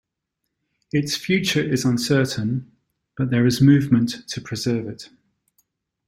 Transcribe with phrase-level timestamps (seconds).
[0.91, 2.71] Its future is uncertain,
[3.15, 5.09] but there is movement to preserve it.